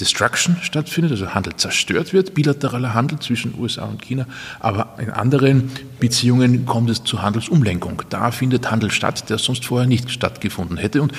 [0.00, 4.26] Destruction stattfindet, also Handel zerstört wird, bilateraler Handel zwischen USA und China,
[4.58, 8.02] aber in anderen Beziehungen kommt es zur Handelsumlenkung.
[8.10, 11.00] Da findet Handel statt, der sonst vorher nicht stattgefunden hätte.
[11.00, 11.12] Und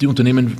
[0.00, 0.56] die Unternehmen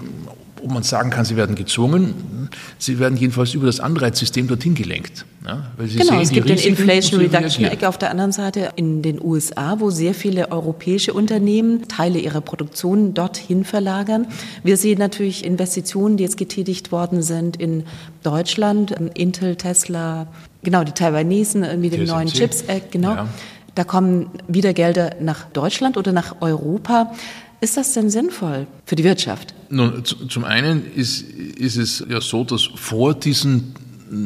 [0.63, 2.49] ob man sagen kann, sie werden gezwungen,
[2.79, 5.25] sie werden jedenfalls über das Anreizsystem dorthin gelenkt.
[5.45, 9.21] Ja, genau, sehen, es gibt den Inflation Reduction Act auf der anderen Seite in den
[9.21, 14.27] USA, wo sehr viele europäische Unternehmen Teile ihrer Produktion dorthin verlagern.
[14.63, 17.85] Wir sehen natürlich Investitionen, die jetzt getätigt worden sind in
[18.23, 20.29] Deutschland, Intel, Tesla,
[20.63, 23.15] genau, die Taiwanesen, irgendwie den neuen Chips Act, genau.
[23.15, 23.29] Ja.
[23.75, 27.15] Da kommen wieder Gelder nach Deutschland oder nach Europa.
[27.63, 29.55] Ist das denn sinnvoll für die Wirtschaft?
[29.71, 33.75] Nun, zum einen ist, ist es ja so, dass vor diesen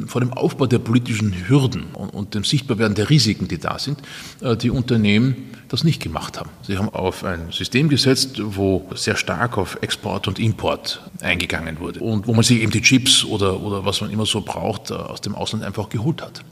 [0.07, 4.01] vor dem Aufbau der politischen Hürden und, und dem Sichtbarwerden der Risiken, die da sind,
[4.41, 5.37] äh, die Unternehmen
[5.69, 6.51] das nicht gemacht haben.
[6.63, 12.01] Sie haben auf ein System gesetzt, wo sehr stark auf Export und Import eingegangen wurde
[12.01, 15.21] und wo man sich eben die Chips oder, oder was man immer so braucht aus
[15.21, 16.43] dem Ausland einfach geholt hat.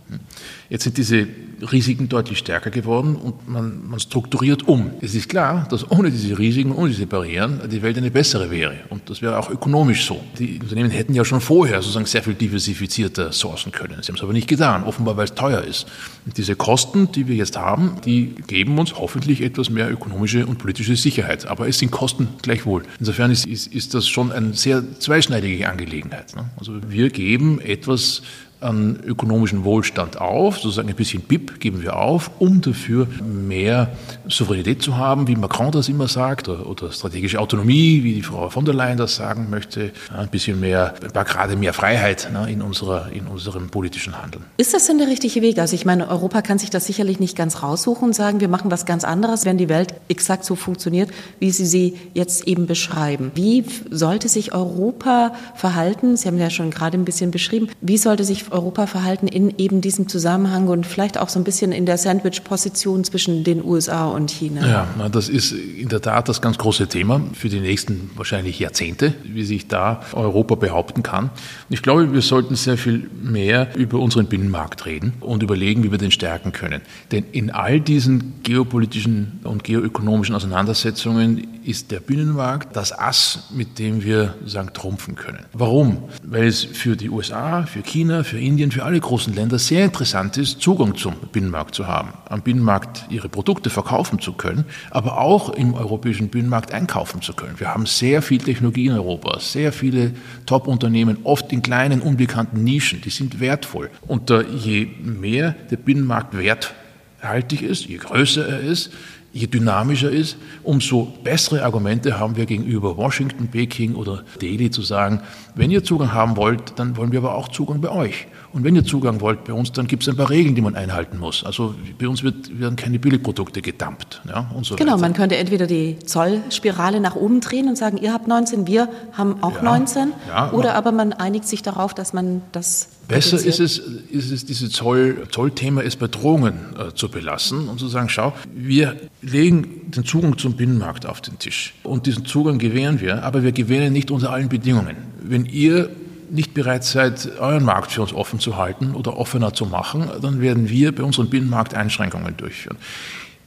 [0.69, 1.27] Jetzt sind diese
[1.73, 4.91] Risiken deutlich stärker geworden und man, man strukturiert um.
[5.01, 8.75] Es ist klar, dass ohne diese Risiken, ohne diese Barrieren die Welt eine bessere wäre
[8.91, 10.21] und das wäre auch ökonomisch so.
[10.39, 14.03] Die Unternehmen hätten ja schon vorher sozusagen sehr viel diversifizierter sourcen können.
[14.03, 15.87] Sie haben es aber nicht getan, offenbar weil es teuer ist.
[16.27, 20.57] Und diese Kosten, die wir jetzt haben, die geben uns hoffentlich etwas mehr ökonomische und
[20.57, 21.45] politische Sicherheit.
[21.45, 22.85] Aber es sind Kosten gleichwohl.
[22.99, 26.35] Insofern ist, ist, ist das schon eine sehr zweischneidige Angelegenheit.
[26.35, 26.49] Ne?
[26.57, 28.23] Also wir geben etwas
[28.61, 33.91] an ökonomischen Wohlstand auf, sozusagen ein bisschen BIP geben wir auf, um dafür mehr
[34.29, 38.49] Souveränität zu haben, wie Macron das immer sagt, oder, oder strategische Autonomie, wie die Frau
[38.49, 42.51] von der Leyen das sagen möchte, ein bisschen mehr, ein paar Grade mehr Freiheit ne,
[42.51, 44.45] in, unserer, in unserem politischen Handeln.
[44.57, 45.59] Ist das denn der richtige Weg?
[45.59, 48.71] Also ich meine, Europa kann sich das sicherlich nicht ganz raussuchen und sagen, wir machen
[48.71, 53.31] was ganz anderes, wenn die Welt exakt so funktioniert, wie Sie sie jetzt eben beschreiben.
[53.35, 56.17] Wie sollte sich Europa verhalten?
[56.17, 57.69] Sie haben ja schon gerade ein bisschen beschrieben.
[57.81, 61.73] Wie sollte sich Europa verhalten in eben diesem Zusammenhang und vielleicht auch so ein bisschen
[61.73, 64.67] in der Sandwich-Position zwischen den USA und China?
[64.67, 69.15] Ja, das ist in der Tat das ganz große Thema für die nächsten wahrscheinlich Jahrzehnte,
[69.25, 71.31] wie sich da Europa behaupten kann.
[71.71, 75.99] Ich glaube, wir sollten sehr viel mehr über unseren Binnenmarkt reden und überlegen, wie wir
[75.99, 76.81] den stärken können.
[77.13, 84.03] Denn in all diesen geopolitischen und geoökonomischen Auseinandersetzungen ist der Binnenmarkt das Ass, mit dem
[84.05, 85.47] wir sagen, trumpfen können.
[85.53, 86.05] Warum?
[86.23, 90.37] Weil es für die USA, für China, für Indien, für alle großen Länder sehr interessant
[90.37, 95.51] ist, Zugang zum Binnenmarkt zu haben, am Binnenmarkt ihre Produkte verkaufen zu können, aber auch
[95.51, 97.59] im europäischen Binnenmarkt einkaufen zu können.
[97.59, 100.13] Wir haben sehr viel Technologie in Europa, sehr viele
[100.47, 103.91] Top-Unternehmen, oft in kleinen, unbekannten Nischen, die sind wertvoll.
[104.07, 108.93] Und je mehr der Binnenmarkt werthaltig ist, je größer er ist,
[109.35, 115.21] je dynamischer ist, umso bessere Argumente haben wir gegenüber Washington, Peking oder Delhi zu sagen,
[115.57, 118.29] wenn ihr Zugang haben wollt, dann wollen wir aber auch Zugang bei euch.
[118.55, 120.77] Und wenn ihr Zugang wollt bei uns, dann gibt es ein paar Regeln, die man
[120.77, 121.43] einhalten muss.
[121.43, 124.23] Also bei uns wird, werden keine Billigprodukte gedumpt.
[124.29, 125.01] Ja, und so genau, weiter.
[125.01, 129.43] man könnte entweder die Zollspirale nach oben drehen und sagen, ihr habt 19, wir haben
[129.43, 130.13] auch ja, 19.
[130.29, 134.47] Ja, oder aber man einigt sich darauf, dass man das Besser ist es, ist es,
[134.47, 139.91] dieses Zoll, Zollthema ist bei Drohungen äh, zu belassen und zu sagen, schau, wir legen
[139.91, 143.93] den Zugang zum Binnenmarkt auf den Tisch und diesen Zugang gewähren wir, aber wir gewähren
[143.93, 144.97] nicht unter allen Bedingungen.
[145.21, 145.91] Wenn ihr
[146.31, 150.41] nicht bereit seid, euren Markt für uns offen zu halten oder offener zu machen, dann
[150.41, 152.77] werden wir bei unserem Binnenmarkt Einschränkungen durchführen.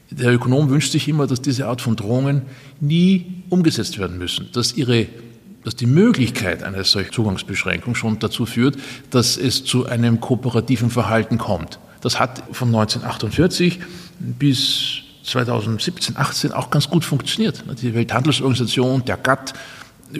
[0.10, 2.44] Der Ökonom wünscht sich immer, dass diese Art von Drohungen
[2.80, 5.08] nie umgesetzt werden müssen, dass ihre
[5.64, 8.78] dass die Möglichkeit einer solchen Zugangsbeschränkung schon dazu führt,
[9.10, 11.78] dass es zu einem kooperativen Verhalten kommt.
[12.00, 13.80] Das hat von 1948
[14.18, 17.66] bis 2017, 18 auch ganz gut funktioniert.
[17.82, 19.54] Die Welthandelsorganisation, der GATT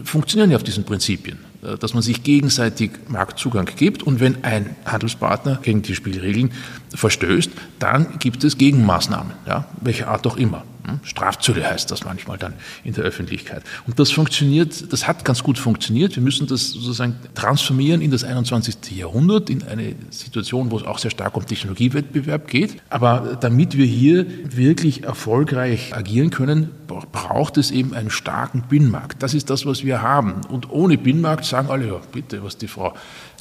[0.04, 1.40] funktionieren ja auf diesen Prinzipien.
[1.64, 6.52] Äh, dass man sich gegenseitig Marktzugang gibt und wenn ein Handelspartner gegen die Spielregeln
[6.94, 10.64] verstößt, dann gibt es Gegenmaßnahmen, ja, welche Art auch immer.
[10.86, 11.00] Hm?
[11.04, 13.64] Strafzölle heißt das manchmal dann in der Öffentlichkeit.
[13.88, 16.16] Und das funktioniert, das hat ganz gut funktioniert.
[16.16, 18.92] Wir müssen das sozusagen transformieren in das 21.
[18.96, 22.82] Jahrhundert, in eine Situation, wo es auch sehr stark um Technologiewettbewerb geht.
[22.90, 29.22] Aber damit wir hier wirklich erfolgreich agieren können, braucht es eben einen starken Binnenmarkt.
[29.22, 30.42] Das ist das, was wir haben.
[30.50, 32.94] Und ohne Binnenmarkt sagen alle, ja, bitte, was die Frau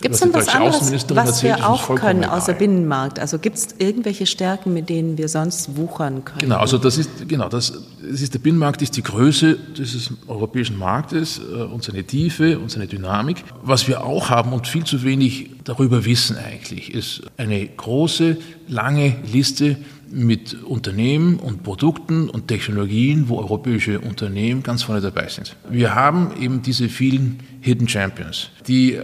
[0.02, 3.18] Gibt es denn was anderes, was wir auch können außer Binnenmarkt?
[3.18, 6.40] Also gibt es irgendwelche Stärken, mit denen wir sonst wuchern können?
[6.40, 10.78] Genau, also das ist, genau, das, das ist der Binnenmarkt ist die Größe dieses europäischen
[10.78, 13.42] Marktes äh, und seine Tiefe und seine Dynamik.
[13.62, 18.36] Was wir auch haben und viel zu wenig darüber wissen eigentlich, ist eine große,
[18.68, 19.78] lange Liste
[20.10, 25.56] mit Unternehmen und Produkten und Technologien, wo europäische Unternehmen ganz vorne dabei sind.
[25.68, 29.02] Wir haben eben diese vielen Hidden Champions, die äh,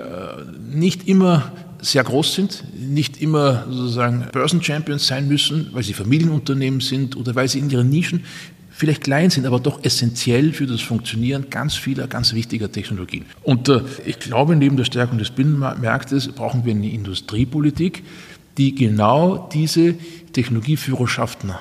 [0.72, 7.16] nicht immer sehr groß sind, nicht immer sozusagen Börsen-Champions sein müssen, weil sie Familienunternehmen sind
[7.16, 8.24] oder weil sie in ihren Nischen
[8.70, 13.26] vielleicht klein sind, aber doch essentiell für das Funktionieren ganz vieler, ganz wichtiger Technologien.
[13.42, 18.02] Und äh, ich glaube, neben der Stärkung des Binnenmarktes brauchen wir eine Industriepolitik,
[18.58, 19.94] die genau diese
[20.32, 21.52] Technologieführerschaften,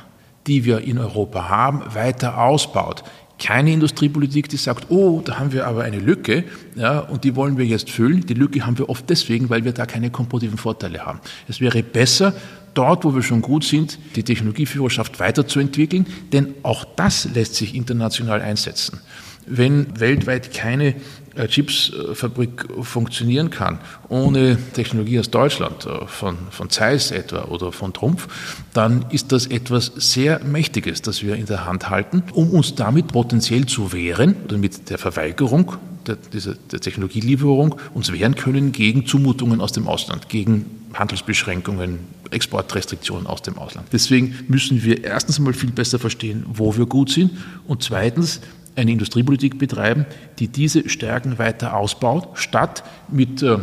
[0.48, 3.04] die wir in Europa haben, weiter ausbaut
[3.42, 6.44] keine Industriepolitik, die sagt, oh, da haben wir aber eine Lücke
[6.76, 8.24] ja, und die wollen wir jetzt füllen.
[8.26, 11.20] Die Lücke haben wir oft deswegen, weil wir da keine komparativen Vorteile haben.
[11.48, 12.36] Es wäre besser,
[12.76, 18.42] dort, wo wir schon gut sind, die Technologieführerschaft weiterzuentwickeln, denn auch das lässt sich international
[18.42, 19.00] einsetzen.
[19.46, 20.96] Wenn weltweit keine
[21.36, 27.94] äh, Chipsfabrik funktionieren kann, ohne Technologie aus Deutschland, äh, von, von Zeiss etwa oder von
[27.94, 28.28] Trumpf,
[28.74, 33.08] dann ist das etwas sehr Mächtiges, das wir in der Hand halten, um uns damit
[33.08, 35.74] potenziell zu wehren oder mit der Verweigerung
[36.08, 42.00] der, dieser, der Technologielieferung uns wehren können gegen Zumutungen aus dem Ausland, gegen Handelsbeschränkungen,
[42.32, 43.88] Exportrestriktionen aus dem Ausland.
[43.92, 47.32] Deswegen müssen wir erstens mal viel besser verstehen, wo wir gut sind
[47.68, 48.42] und zweitens
[48.76, 50.06] eine Industriepolitik betreiben,
[50.40, 53.58] die diese Stärken weiter ausbaut, statt mit äh,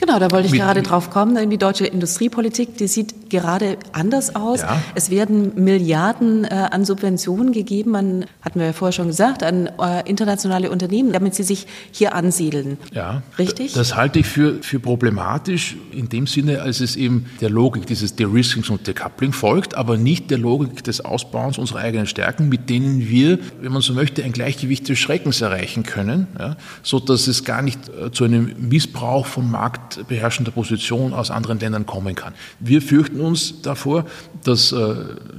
[0.00, 1.50] Genau, da wollte ich mit, gerade drauf kommen.
[1.50, 4.62] Die deutsche Industriepolitik, die sieht gerade anders aus.
[4.62, 4.80] Ja.
[4.94, 9.66] Es werden Milliarden äh, an Subventionen gegeben, an, hatten wir ja vorher schon gesagt, an
[9.66, 12.78] äh, internationale Unternehmen, damit sie sich hier ansiedeln.
[12.92, 13.72] Ja, richtig.
[13.72, 18.14] Das halte ich für, für problematisch in dem Sinne, als es eben der Logik dieses
[18.14, 23.08] De-Riskings und Decoupling folgt, aber nicht der Logik des Ausbauens unserer eigenen Stärken, mit denen
[23.08, 27.44] wir, wenn man so möchte, ein Gleichgewicht des Schreckens erreichen können, ja, so dass es
[27.44, 32.34] gar nicht äh, zu einem Missbrauch von Markt marktbeherrschender Position aus anderen Ländern kommen kann.
[32.60, 34.04] Wir fürchten uns davor,
[34.44, 34.94] dass äh,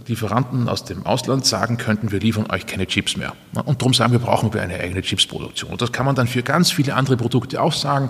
[0.08, 3.34] Lieferanten aus dem Ausland sagen könnten, wir liefern euch keine Chips mehr.
[3.66, 5.72] Und darum sagen wir, brauchen wir eine eigene Chipsproduktion.
[5.72, 8.10] Und das kann man dann für ganz viele andere Produkte auch sagen.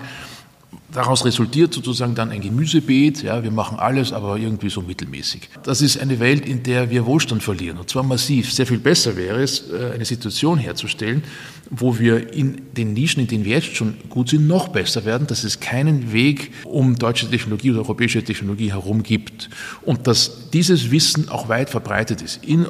[0.92, 3.22] Daraus resultiert sozusagen dann ein Gemüsebeet.
[3.22, 5.48] Ja, wir machen alles, aber irgendwie so mittelmäßig.
[5.62, 7.78] Das ist eine Welt, in der wir Wohlstand verlieren.
[7.78, 8.52] Und zwar massiv.
[8.52, 11.22] Sehr viel besser wäre es, äh, eine Situation herzustellen,
[11.70, 15.26] wo wir in den Nischen, in denen wir jetzt schon gut sind, noch besser werden,
[15.28, 19.48] dass es keinen Weg um deutsche Technologie oder europäische Technologie herum gibt.
[19.82, 22.44] Und dass dieses Wissen auch weit verbreitet ist.
[22.44, 22.66] In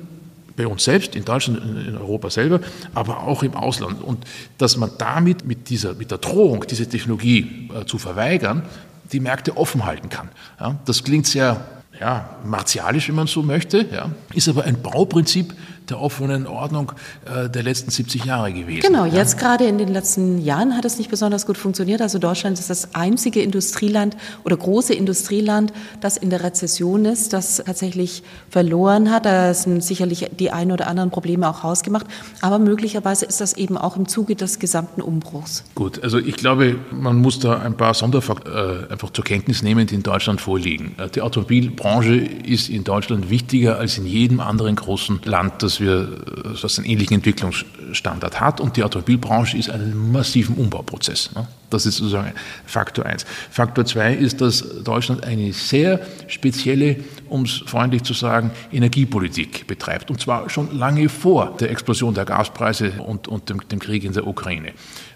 [0.57, 2.61] bei uns selbst, in Deutschland, in Europa selber,
[2.93, 4.03] aber auch im Ausland.
[4.03, 4.27] Und
[4.59, 8.63] dass man damit mit, dieser, mit der Drohung, diese Technologie äh, zu verweigern,
[9.11, 10.29] die Märkte offen halten kann.
[10.59, 11.65] Ja, das klingt sehr
[11.99, 15.55] ja, martialisch, wenn man so möchte, ja, ist aber ein Bauprinzip
[15.91, 16.93] der offenen Ordnung
[17.25, 18.81] äh, der letzten 70 Jahre gewesen.
[18.81, 19.41] Genau, jetzt ja.
[19.41, 22.01] gerade in den letzten Jahren hat es nicht besonders gut funktioniert.
[22.01, 27.63] Also Deutschland ist das einzige Industrieland oder große Industrieland, das in der Rezession ist, das
[27.65, 29.27] tatsächlich verloren hat.
[29.27, 32.07] Da sind sicherlich die ein oder anderen Probleme auch hausgemacht,
[32.41, 35.65] aber möglicherweise ist das eben auch im Zuge des gesamten Umbruchs.
[35.75, 39.87] Gut, also ich glaube, man muss da ein paar Sonderfaktoren äh, einfach zur Kenntnis nehmen,
[39.87, 40.95] die in Deutschland vorliegen.
[40.99, 46.09] Äh, die Automobilbranche ist in Deutschland wichtiger als in jedem anderen großen Land, das wir
[46.63, 48.61] was einen ähnlichen Entwicklungsstandard hat.
[48.61, 51.31] Und die Automobilbranche ist einen massiven Umbauprozess.
[51.35, 51.47] Ne?
[51.71, 52.33] Das ist sozusagen
[52.67, 53.25] Faktor eins.
[53.51, 56.97] Faktor zwei ist, dass Deutschland eine sehr spezielle,
[57.29, 60.11] um es freundlich zu sagen, Energiepolitik betreibt.
[60.11, 64.13] Und zwar schon lange vor der Explosion der Gaspreise und, und dem, dem Krieg in
[64.13, 64.73] der Ukraine.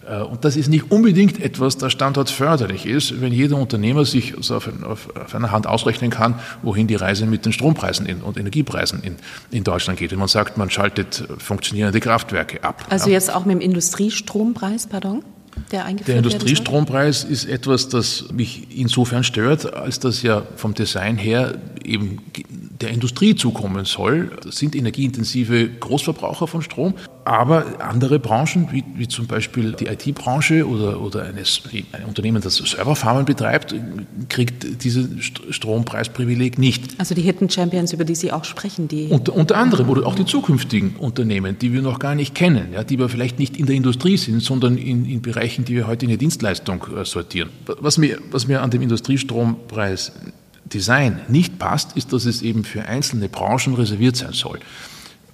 [0.08, 4.56] Äh, und das ist nicht unbedingt etwas, das standortförderlich ist, wenn jeder Unternehmer sich so
[4.56, 9.02] auf, auf, einer Hand ausrechnen kann, wohin die Reise mit den Strompreisen in, und Energiepreisen
[9.02, 9.16] in,
[9.50, 10.12] in Deutschland geht.
[10.12, 12.84] Wenn man sagt, man schaltet funktionierende Kraftwerke ab.
[12.88, 13.14] Also ja.
[13.14, 15.22] jetzt auch mit dem Industriestrompreis, pardon?
[15.70, 21.58] Der, der Industriestrompreis ist etwas, das mich insofern stört, als das ja vom Design her
[21.84, 22.18] eben
[22.80, 24.30] der Industrie zukommen soll.
[24.50, 31.00] Sind energieintensive Großverbraucher von Strom, aber andere Branchen, wie, wie zum Beispiel die IT-Branche oder,
[31.00, 33.74] oder eines, ein Unternehmen, das Serverfarmen betreibt,
[34.28, 35.08] kriegt dieses
[35.50, 36.98] Strompreisprivileg nicht.
[36.98, 39.06] Also die Hidden Champions, über die Sie auch sprechen, die.
[39.06, 42.84] Unter, unter anderem oder auch die zukünftigen Unternehmen, die wir noch gar nicht kennen, ja,
[42.84, 46.04] die wir vielleicht nicht in der Industrie sind, sondern in, in Bereichen, die wir heute
[46.04, 47.50] in der Dienstleistung äh, sortieren.
[47.66, 50.12] Was mir, was mir an dem Industriestrompreis
[50.74, 54.58] Design nicht passt, ist, dass es eben für einzelne Branchen reserviert sein soll.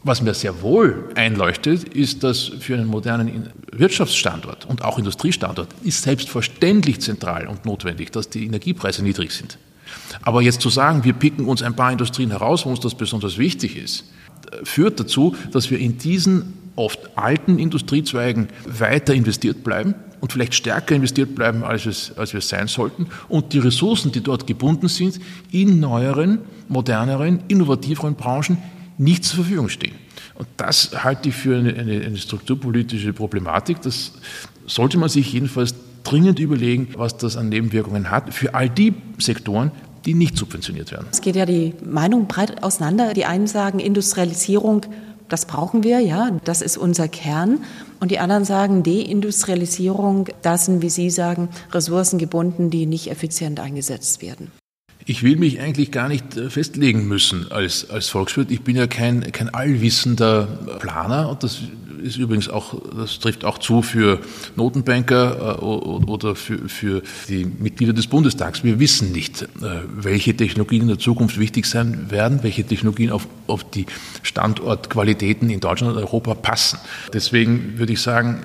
[0.02, 6.02] Was mir sehr wohl einleuchtet, ist, dass für einen modernen Wirtschaftsstandort und auch Industriestandort ist
[6.02, 9.58] selbstverständlich zentral und notwendig, dass die Energiepreise niedrig sind.
[10.22, 13.36] Aber jetzt zu sagen, wir picken uns ein paar Industrien heraus, wo uns das besonders
[13.36, 14.04] wichtig ist,
[14.64, 20.94] führt dazu, dass wir in diesen oft alten Industriezweigen weiter investiert bleiben und vielleicht stärker
[20.94, 24.88] investiert bleiben, als, es, als wir es sein sollten und die Ressourcen, die dort gebunden
[24.88, 26.38] sind, in neueren,
[26.68, 28.58] moderneren, innovativeren Branchen
[28.98, 29.94] nicht zur Verfügung stehen.
[30.34, 33.82] Und das halte ich für eine, eine, eine strukturpolitische Problematik.
[33.82, 34.12] Das
[34.66, 39.70] sollte man sich jedenfalls dringend überlegen, was das an Nebenwirkungen hat für all die Sektoren,
[40.06, 41.06] die nicht subventioniert werden.
[41.10, 43.12] Es geht ja die Meinung breit auseinander.
[43.12, 44.86] Die einen sagen, Industrialisierung
[45.30, 47.60] das brauchen wir, ja, das ist unser Kern.
[48.00, 53.60] Und die anderen sagen, Deindustrialisierung, das sind, wie Sie sagen, Ressourcen gebunden, die nicht effizient
[53.60, 54.50] eingesetzt werden.
[55.06, 58.50] Ich will mich eigentlich gar nicht äh, festlegen müssen als, als Volkswirt.
[58.50, 60.46] Ich bin ja kein, kein allwissender
[60.78, 61.60] Planer und das
[62.02, 64.20] ist übrigens auch, das trifft auch zu für
[64.56, 68.64] Notenbanker äh, oder für, für die Mitglieder des Bundestags.
[68.64, 69.46] Wir wissen nicht, äh,
[69.94, 73.86] welche Technologien in der Zukunft wichtig sein werden, welche Technologien auf, auf die
[74.22, 76.78] Standortqualitäten in Deutschland und Europa passen.
[77.12, 78.44] Deswegen würde ich sagen,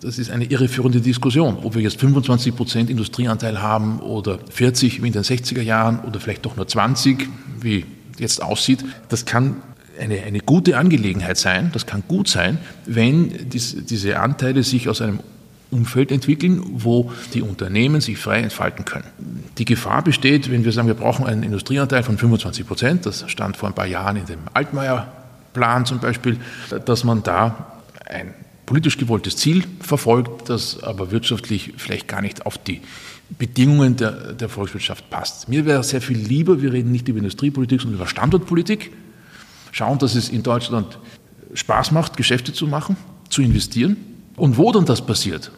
[0.00, 5.06] das ist eine irreführende Diskussion, ob wir jetzt 25 Prozent Industrieanteil haben oder 40 wie
[5.06, 7.28] in den 60er Jahren oder vielleicht doch nur 20,
[7.60, 7.84] wie
[8.18, 8.84] jetzt aussieht.
[9.08, 9.62] Das kann
[10.02, 15.00] eine, eine gute Angelegenheit sein, das kann gut sein, wenn dies, diese Anteile sich aus
[15.00, 15.20] einem
[15.70, 19.06] Umfeld entwickeln, wo die Unternehmen sich frei entfalten können.
[19.56, 23.56] Die Gefahr besteht, wenn wir sagen, wir brauchen einen Industrieanteil von 25 Prozent, das stand
[23.56, 26.36] vor ein paar Jahren in dem Altmaier-Plan zum Beispiel,
[26.84, 28.34] dass man da ein
[28.66, 32.82] politisch gewolltes Ziel verfolgt, das aber wirtschaftlich vielleicht gar nicht auf die
[33.38, 35.48] Bedingungen der, der Volkswirtschaft passt.
[35.48, 38.92] Mir wäre sehr viel lieber, wir reden nicht über Industriepolitik, sondern über Standortpolitik
[39.72, 40.98] schauen, dass es in Deutschland
[41.54, 42.96] Spaß macht, Geschäfte zu machen,
[43.28, 43.96] zu investieren.
[44.36, 45.50] Und wo dann das passiert,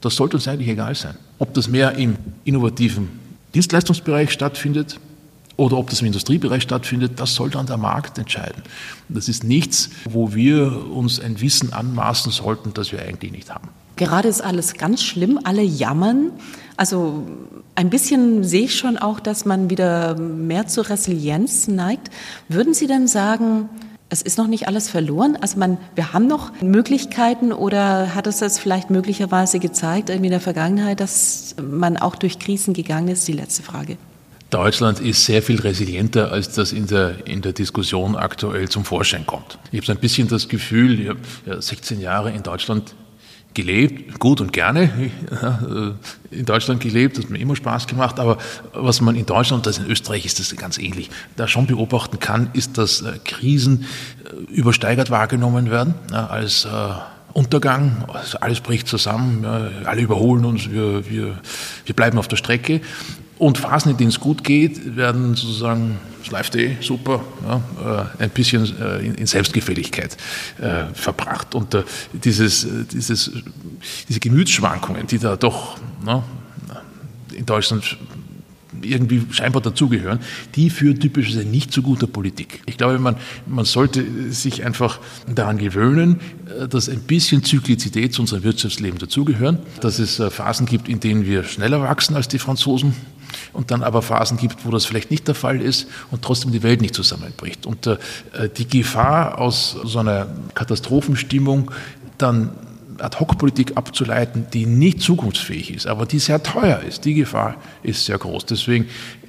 [0.00, 1.16] das sollte uns eigentlich egal sein.
[1.38, 3.08] Ob das mehr im innovativen
[3.54, 4.98] Dienstleistungsbereich stattfindet
[5.56, 8.62] oder ob das im Industriebereich stattfindet, das soll dann der Markt entscheiden.
[9.08, 13.68] Das ist nichts, wo wir uns ein Wissen anmaßen sollten, das wir eigentlich nicht haben.
[14.00, 16.32] Gerade ist alles ganz schlimm, alle jammern.
[16.78, 17.22] Also
[17.74, 22.08] ein bisschen sehe ich schon auch, dass man wieder mehr zur Resilienz neigt.
[22.48, 23.68] Würden Sie denn sagen,
[24.08, 25.36] es ist noch nicht alles verloren?
[25.42, 30.40] Also man, wir haben noch Möglichkeiten oder hat es das vielleicht möglicherweise gezeigt in der
[30.40, 33.28] Vergangenheit, dass man auch durch Krisen gegangen ist?
[33.28, 33.98] Die letzte Frage.
[34.48, 39.26] Deutschland ist sehr viel resilienter, als das in der, in der Diskussion aktuell zum Vorschein
[39.26, 39.58] kommt.
[39.72, 42.94] Ich habe so ein bisschen das Gefühl, ich habe 16 Jahre in Deutschland
[43.54, 45.10] gelebt, gut und gerne
[46.30, 48.38] in Deutschland gelebt, hat mir immer Spaß gemacht, aber
[48.72, 52.50] was man in Deutschland, das in Österreich ist das ganz ähnlich, da schon beobachten kann,
[52.52, 53.86] ist, dass äh, Krisen
[54.24, 56.68] äh, übersteigert wahrgenommen werden als äh,
[57.32, 59.44] Untergang, also alles bricht zusammen,
[59.84, 61.38] alle überholen uns, wir, wir,
[61.86, 62.80] wir bleiben auf der Strecke
[63.40, 65.98] und Phasen, in denen es gut geht, werden sozusagen,
[66.30, 70.14] läuft eh super, ja, äh, ein bisschen äh, in Selbstgefälligkeit
[70.60, 71.54] äh, verbracht.
[71.54, 71.74] Und
[72.12, 73.32] dieses, dieses,
[74.08, 76.22] diese Gemütsschwankungen, die da doch na,
[77.32, 77.96] in Deutschland
[78.82, 80.20] irgendwie scheinbar dazugehören,
[80.54, 82.60] die führen typischerweise nicht zu guter Politik.
[82.66, 85.00] Ich glaube, man, man sollte sich einfach
[85.34, 86.20] daran gewöhnen,
[86.68, 91.42] dass ein bisschen Zyklizität zu unserem Wirtschaftsleben dazugehören, dass es Phasen gibt, in denen wir
[91.44, 92.94] schneller wachsen als die Franzosen,
[93.52, 96.62] und dann aber Phasen gibt, wo das vielleicht nicht der Fall ist und trotzdem die
[96.62, 97.66] Welt nicht zusammenbricht.
[97.66, 97.98] Und äh,
[98.56, 101.70] die Gefahr aus so einer Katastrophenstimmung
[102.18, 102.50] dann
[102.98, 108.18] Ad-hoc-Politik abzuleiten, die nicht zukunftsfähig ist, aber die sehr teuer ist, die Gefahr ist sehr
[108.18, 108.46] groß.
[108.46, 108.86] Deswegen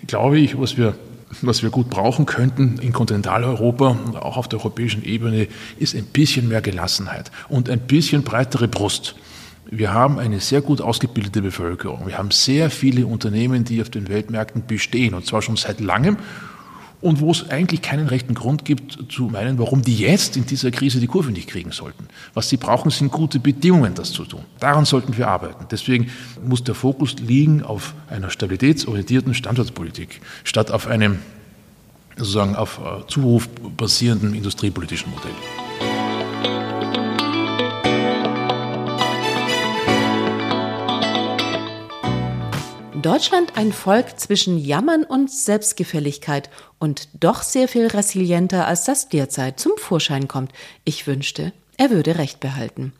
[0.08, 0.96] glaube ich, was wir
[1.42, 5.48] was wir gut brauchen könnten in Kontinentaleuropa und auch auf der europäischen Ebene,
[5.80, 9.16] ist ein bisschen mehr Gelassenheit und ein bisschen breitere Brust.
[9.74, 12.06] Wir haben eine sehr gut ausgebildete Bevölkerung.
[12.06, 16.18] Wir haben sehr viele Unternehmen, die auf den Weltmärkten bestehen, und zwar schon seit langem.
[17.00, 20.72] Und wo es eigentlich keinen rechten Grund gibt zu meinen, warum die jetzt in dieser
[20.72, 22.08] Krise die Kurve nicht kriegen sollten.
[22.34, 24.44] Was sie brauchen, sind gute Bedingungen, das zu tun.
[24.60, 25.66] Daran sollten wir arbeiten.
[25.72, 26.12] Deswegen
[26.46, 31.20] muss der Fokus liegen auf einer stabilitätsorientierten Standortpolitik, statt auf einem
[32.18, 35.32] sozusagen auf äh, Zuruf basierenden industriepolitischen Modell.
[43.02, 49.60] Deutschland ein Volk zwischen Jammern und Selbstgefälligkeit und doch sehr viel resilienter, als das derzeit
[49.60, 50.52] zum Vorschein kommt.
[50.84, 52.94] Ich wünschte, er würde Recht behalten.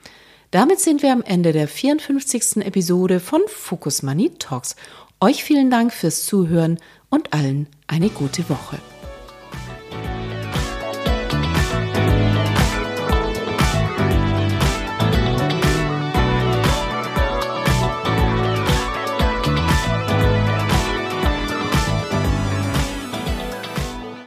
[0.52, 2.58] Damit sind wir am Ende der 54.
[2.58, 4.76] Episode von Focus Money Talks.
[5.20, 6.78] Euch vielen Dank fürs Zuhören
[7.10, 8.78] und allen eine gute Woche.